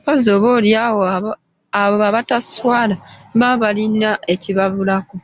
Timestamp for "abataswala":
2.08-2.94